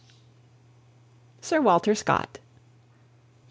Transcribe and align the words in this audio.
SIR 1.41 1.61
WALTER 1.61 1.93
SCOTT. 1.93 2.39